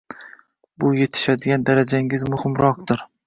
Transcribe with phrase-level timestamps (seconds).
[0.83, 3.05] Bu yetishadigan darajangiz muhimroqdir